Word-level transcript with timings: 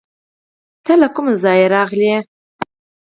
ته 0.85 0.93
له 1.01 1.07
کوم 1.15 1.27
ځایه 1.43 1.67
راغلې؟ 1.75 2.13